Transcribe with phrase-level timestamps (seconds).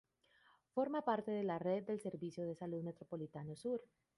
[0.73, 3.83] Forma parte de la red del Servicio de Salud Metropolitano Sur.